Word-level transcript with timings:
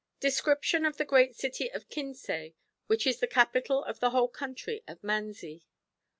Description 0.19 0.83
of 0.83 0.97
the 0.97 1.05
Great 1.05 1.35
City 1.35 1.71
of 1.71 1.87
Kinsay, 1.87 2.55
which 2.87 3.05
is 3.05 3.19
the 3.19 3.27
Capital 3.27 3.83
of 3.83 3.99
the 3.99 4.09
whole 4.09 4.29
Country 4.29 4.83
of 4.87 5.03
Manzi. 5.03 5.61